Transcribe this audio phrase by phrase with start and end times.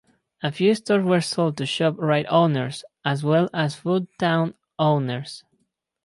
[0.41, 5.43] A few stores were sold to Shop Rite owners as well as Foodtown owners.